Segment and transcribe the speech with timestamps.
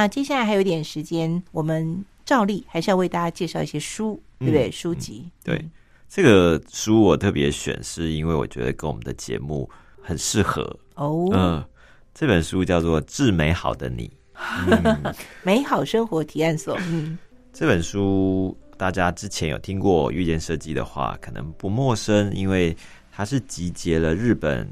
[0.00, 4.70] 那接下来还有点时间，我们照例还是要为大家介绍一些书，对不对？
[4.70, 5.30] 书籍。
[5.44, 5.62] 对，
[6.08, 9.68] 这个书我特别选，是因为我觉得跟我们的节目
[10.00, 10.74] 很适合。
[10.94, 11.62] 哦，嗯，
[12.14, 14.10] 这本书叫做《致美好的你》，
[15.44, 16.78] 美好生活提案所。
[16.88, 17.18] 嗯，
[17.52, 22.74] 这本书大家之前有听过遇见设计的话，可能不陌生，因为
[23.12, 24.66] 它是集结了日本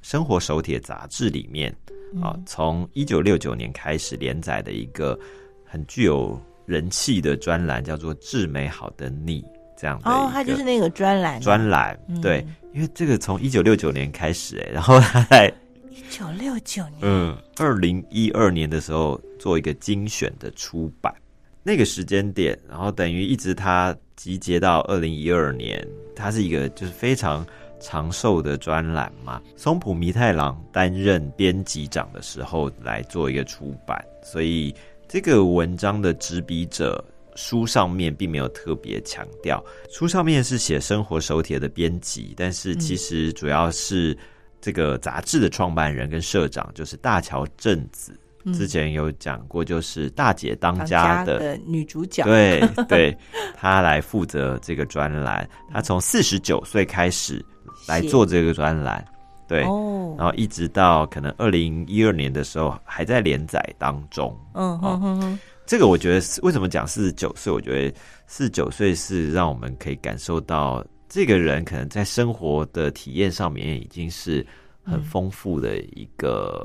[0.00, 1.72] 生活手帖杂志里面
[2.20, 5.18] 啊，从一九六九年开始连载的一个
[5.64, 9.42] 很具有人气的专栏，叫做《致美好的你》
[9.76, 10.10] 这样的。
[10.10, 11.40] 哦，它就是那个专栏。
[11.40, 15.52] 专栏对，因为这个从一九六九年开始，哎，然后它在
[15.90, 21.14] 一九六九年，嗯，二零一二年的时候做一个精选的出版，
[21.62, 27.44] 那个时间点，然后等于一直它集结到二零一二年，它是一个就是非常
[27.82, 29.42] 长寿的专栏嘛。
[29.56, 34.74] 松浦弥太郎担任编辑长的时候来做一个出版，所以
[35.06, 44.16] 这个文章的执笔者书上面并没有特别强调，书上面是写生活手帖的编辑，但是其实主要是。
[44.64, 48.16] 这个杂志的创办人跟社长就是大桥正子，
[48.54, 53.18] 之前有讲过，就是大姐当家的女主角，对对，
[53.56, 55.44] 她来负责这个专栏。
[55.72, 57.44] 她从四十九岁开始
[57.86, 59.04] 来做这个专栏，
[59.46, 64.36] 对，然后一直到可能二零一二年的时候还在连载当中。
[64.54, 67.52] 嗯哼哼，这个我觉得是为什么讲四十九岁？
[67.52, 70.84] 我觉得四十九岁是让我们可以感受到。
[71.14, 74.46] 这个人可能在生活的体验上面已经是
[74.82, 76.62] 很丰富的一个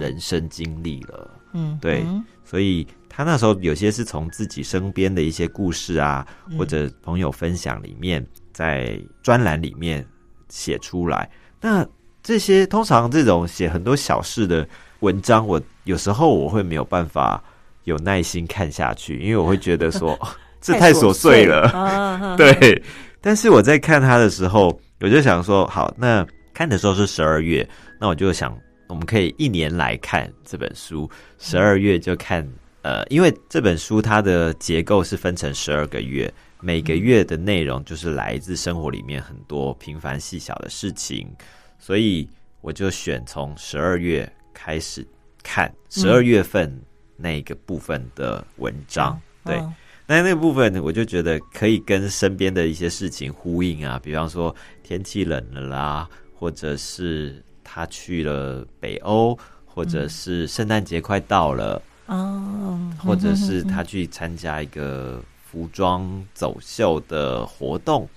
[0.00, 2.02] 人生经历了，嗯，对，
[2.42, 10.02] 所以他那时候有些是从自己身边的一些故事啊，或者朋友分享里面，在专栏里面
[10.50, 11.30] 写出来。
[11.60, 11.86] 那
[12.22, 17.42] 这些通常这种写很多小事的文章，我有时候我会没有办法
[17.84, 20.18] 有耐心看下去，因为我会觉得说
[20.60, 22.82] 这太琐碎了， 对。
[23.22, 27.66] 但是我在看他的时候，我就想说，好，那看的时候是十二月，
[27.98, 28.56] 那我就想，
[28.88, 31.08] 我们可以一年来看这本书，
[31.38, 32.46] 十二月就看，
[32.80, 41.28] 呃，因为这本书它的结构是分成十二个月，每个月的内容就是来自生活里面很多平凡细小的事情，
[41.78, 42.28] 所以
[42.60, 45.06] 我就选从十二月开始
[45.42, 46.80] 看十二月份
[47.16, 49.60] 那个部分的文章，对。
[50.06, 68.08] 那那部分我就觉得可以跟身边的一些事情呼应啊，比方说天气冷了啦，或者是他去了北欧，或者是圣诞节快到了哦，或者是他去参加一个服装走秀的活动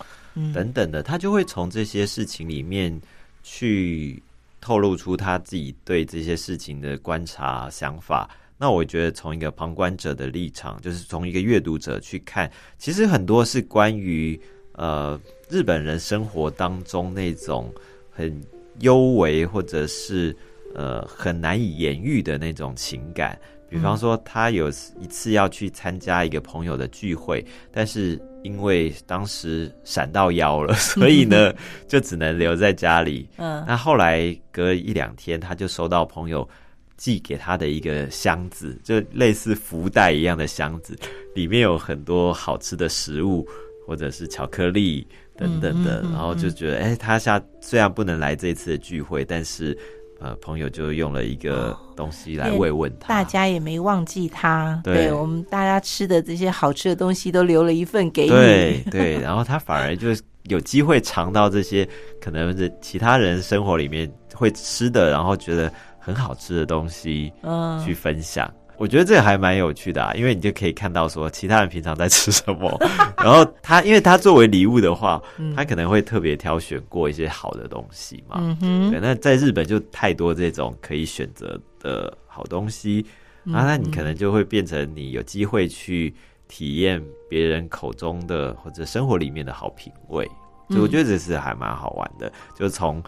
[0.53, 3.01] 等等的，他就会从这些事情里面
[3.41, 4.21] 去
[4.61, 8.29] 透露出他自己对这些事情的观察想法。
[8.57, 14.39] 那我觉得从一个旁观者的立场，就是从一个阅读者去看，其实很多是关于
[14.73, 17.73] 呃日本人生活当中那种
[18.11, 18.39] 很
[18.79, 20.35] 幽微或者是
[20.75, 23.37] 呃很难以言喻的那种情感。
[23.73, 31.51] 比方说，他有一次要去参加一个朋友的聚会，但是因为当时闪到腰了， 所以呢
[31.87, 33.27] 就只能留在家里。
[33.37, 36.47] 嗯，那后来隔一两天，他就收到朋友。
[36.95, 40.95] 寄给他的一个箱子，就类似福袋一样的箱子，
[41.35, 43.45] 里面有很多好吃的食物，
[43.85, 45.05] 或者是巧克力
[45.35, 46.01] 等等的。
[46.03, 49.77] 然后就觉得，哎，他下虽然不能来这次的聚会，但是
[50.23, 53.09] 呃，朋友就用了一个东西来慰问他。
[53.09, 58.29] 大家也没忘记他，对我们大家吃的这些好吃的东西都留了一份给你。
[58.29, 60.07] 对对，然后他反而就
[60.43, 61.87] 有机会尝到这些
[62.21, 65.71] 可能是其他人生活里面会吃的，然后觉得。
[66.05, 72.77] 很好吃的东西，嗯，去分享，我觉得这个还蛮有趣的啊，因为你就可以看到说其他人平常在吃什么，
[73.15, 75.21] 然后他，因为他作为礼物的话，
[75.55, 83.05] 他可能会特别挑选过一些好的东西嘛，嗯哼，对，那在日本就太多这种可以选择的好东西，
[83.45, 86.13] 啊，那你可能就会变成你有机会去
[86.49, 90.29] 体验别人口中的或者生活里面的好品味，
[90.67, 93.01] 所以我觉得这是还蛮好玩的，就从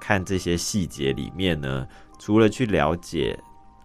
[0.00, 1.86] 看这些细节里面呢。
[2.22, 3.34] 除了去了解，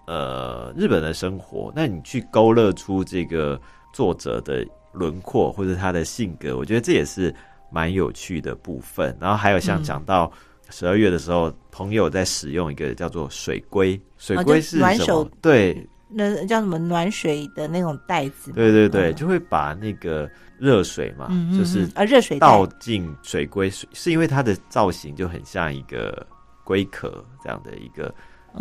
[0.06, 3.60] 呃，日本的生活，那你去勾勒出这个
[3.94, 7.34] 作者的轮廓或者他的性格，我觉得这也是
[7.69, 9.16] 蛮有趣的部分。
[9.19, 10.31] 然后还有像讲到
[10.69, 16.78] 十二月的时候，朋友在使用一个叫做水龟，水龟是暖手，对，那叫什么？
[16.78, 26.25] 暖水的那种袋子，对对对，就会把那个热水嘛，就是啊热水倒进水龟水，是因为它的造型就很像一个。
[26.66, 28.12] 龟壳这样的一个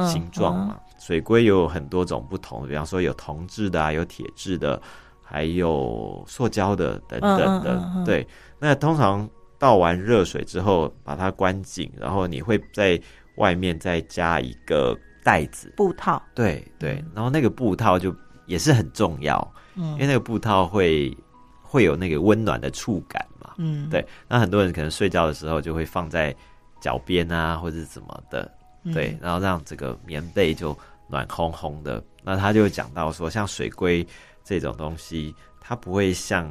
[0.06, 4.81] 形状嘛，水龟有很多种不同，比方说有铜制的啊，有铁制的，
[5.23, 8.03] 还有塑胶的等等的。
[8.06, 8.27] 对，
[8.59, 9.29] 那通常
[9.59, 12.99] 倒完热水之后，把它关紧，然后你会在
[13.37, 16.23] 外面再加一个袋子布套。
[16.35, 18.17] 对对，然后那个布套就
[18.47, 21.15] 也是很重要，嗯，因为那个布套会
[21.61, 23.53] 会有那个温暖的触感嘛。
[23.59, 24.03] 嗯，对。
[24.27, 26.35] 那很多人可能睡觉的时候就会放在
[26.81, 28.50] 脚边啊，或者是什么的。
[28.93, 30.77] 对，然后让这个棉被就
[31.09, 32.03] 暖烘烘的。
[32.23, 34.06] 那他就讲到说，像水龟
[34.43, 36.51] 这种东西，它不会像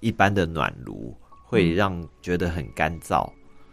[0.00, 3.28] 一般的暖炉会让觉得很干燥。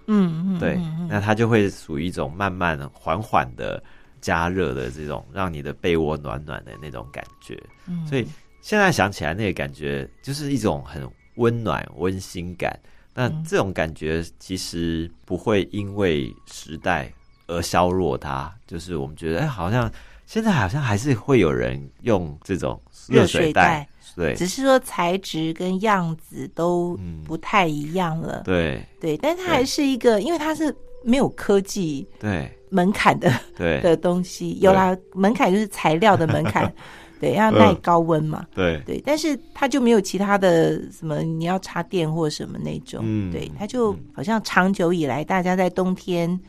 [0.07, 0.79] 嗯嗯，对，
[1.09, 3.81] 那它就会属于一种慢慢缓缓的
[4.19, 7.61] 加热的这种，让你的被窝暖暖的那种感觉。
[8.07, 8.25] 所以
[8.61, 12.77] 现在想起来，那个感觉就是一种很温暖、温馨感。
[13.13, 17.11] 那这种感觉其实不会因为时代。
[17.47, 19.91] 而削弱它，就是我们觉得，哎，好像
[20.31, 23.85] 现在好像还是会有人用这种热水袋，
[24.15, 30.73] 对，只是说材质跟样子都不太一样了，对，对，但它还是一个，因为它是
[31.03, 32.49] 没有科技对。
[32.69, 33.79] 门槛的对。
[33.83, 36.73] 的东西，有啦，门槛就是材料的门槛，
[37.19, 38.81] 对，要耐高温嘛，对。
[38.85, 46.39] 对，但是它就没有其他的什么你要插电或什么那种，嗯，对，它就好像长久以来大家在冬天。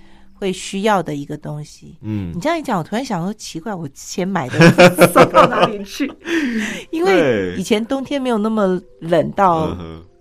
[0.43, 4.59] 会需要的一个东西，嗯，你这样一讲，我突然想说，奇怪，我之前买的
[5.07, 6.13] 送到哪里去？
[6.91, 9.77] 因为以前冬天没有那么冷到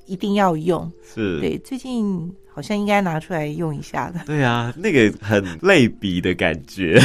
[0.06, 1.58] 一定要用，是对。
[1.58, 4.20] 最近好像应该拿出来用一下的。
[4.28, 7.00] 对啊，那个很类比的感觉，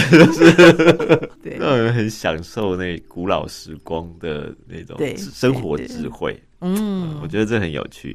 [1.42, 6.38] 对，让人很享受那古老时光的那种生活智慧。
[6.60, 8.14] 嗯，我觉得这很有趣。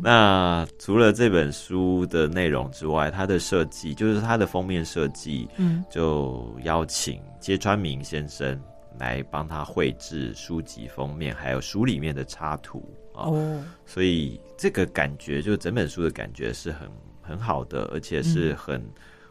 [0.00, 8.60] 那除了这本书的内容之外，它的设计就是它的封面设计，嗯，就邀请揭川明先生
[8.98, 13.60] 来帮他绘制书籍封面，还有书里面的插图哦。
[13.84, 16.88] 所以这个感觉，就整本书的感觉是很
[17.20, 18.80] 很好的，而且是很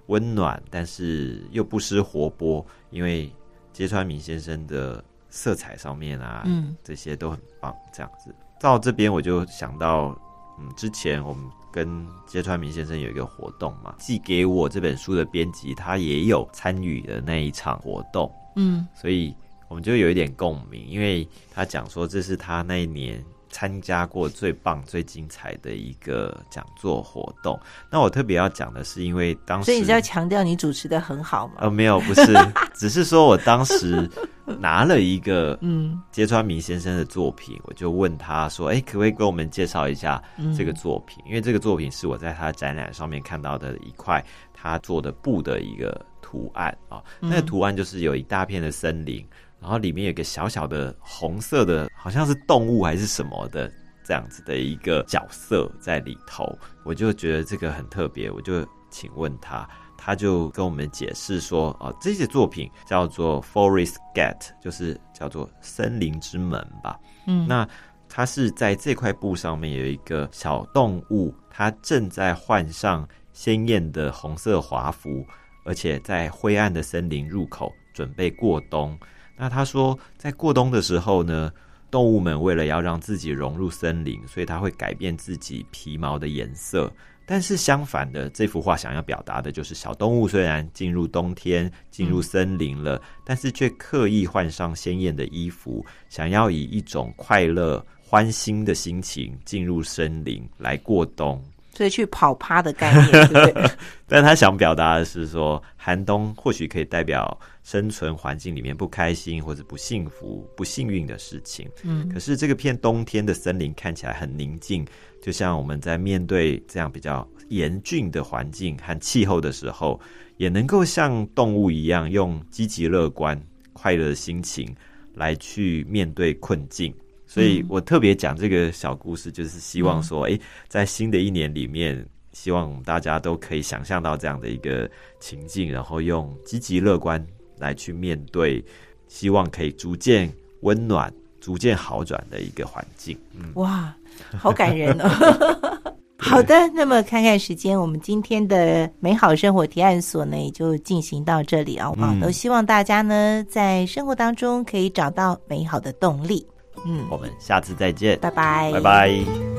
[0.07, 3.31] 温暖，但是又不失活泼，因为
[3.71, 7.73] 揭川明先生的色彩上面啊，嗯，这些都很棒。
[7.93, 10.13] 这样子到这边，我就想到。
[10.59, 19.33] 嗯，之前我们跟揭川明先生有一个活动嘛，寄给我这本书的编辑，他也有参与的那一场活动，嗯，所以
[19.67, 27.59] 我们就有一点共鸣，因为他讲说这是他那一年参加过最棒、最精彩的一个讲座活动。
[27.89, 31.53] 那我特别要讲的是，因为当时，所以你是要强调你主持的很好吗？
[31.59, 32.33] 呃，没有，不是，
[32.75, 34.09] 只是说我当时。
[34.45, 40.21] 拿了一个嗯，揭川明先生的作品，我就问他说：“哎，可不可以给我们介绍一下
[40.55, 41.23] 这个作品？
[41.25, 44.23] 因为这个作品是我在他展览上面看到的一块
[44.53, 47.01] 他做的布的一个图案啊。
[47.19, 49.25] 那个图案就是有一大片的森林，
[49.59, 53.71] 然后里面有个小小的红色的，好像是动物还是什么的
[54.03, 56.57] 这样子的一个角色在里头。
[56.83, 59.67] 我就觉得这个很特别，我就请问他。”
[60.03, 66.99] 他就跟我们解释说，啊，这些作品叫做 Forest Gate，就是叫做森林之门吧。
[67.27, 67.67] 嗯，那
[68.09, 75.23] 它是在这块布上面有一个小动物，它正在换上鲜艳的红色华服，
[75.65, 78.97] 而且在灰暗的森林入口准备过冬。
[79.37, 81.51] 那他说，在过冬的时候呢，
[81.91, 86.91] 动物们为了要让自己融入森林，所以它会改变自己皮毛的颜色。
[87.31, 101.41] 但是相反的，这幅画想要表达的就是小动物虽然进入冬天、进入森林了，但是却刻意换上鲜艳的衣服，想要以一种快乐、欢欣的心情进入森林来过冬。
[101.73, 103.71] 所以去跑趴的概念， 对不对？
[104.07, 111.67] 但他想表达的是说，寒冬或许可以代表生存环境里面不开心或者不幸福、不幸运的事情。
[111.83, 114.85] 嗯，可是这个片冬天的森林看起来很宁静，
[115.21, 119.99] 就像我们在面对这样比较严峻的环境和气候的时候，
[120.37, 124.75] 也能够像动物一样，用积极乐观、快乐的心情
[125.13, 126.93] 来去面对困境。
[127.33, 134.89] 所以我特别讲这个小故事，就是希望说，哎，在新的一年里面，希望大家都可以想象到这样的一个
[135.21, 137.25] 情境，然后用积极乐观
[137.57, 138.61] 来去面对，
[139.07, 140.29] 希望可以逐渐
[140.63, 141.09] 温暖、
[141.39, 143.17] 逐渐好转的一个环境。
[143.53, 143.95] 哇，
[144.37, 145.07] 好感人哦！
[146.19, 151.93] 好的，那么看看时间，我们今天的美好生活提案所呢，也就进行到这里啊。
[151.97, 156.45] 啊，都希望大家呢，在生活当中可以找到美好的动力。
[156.85, 159.50] 嗯，我们下次再见，拜拜，拜拜。